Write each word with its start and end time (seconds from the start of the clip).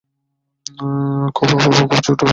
খুব 1.35 1.47
বাবু, 1.53 1.69
খুব 1.81 1.99
চুবুট 2.05 2.19
খায়। 2.19 2.29